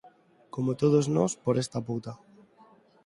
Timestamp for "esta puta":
1.63-2.11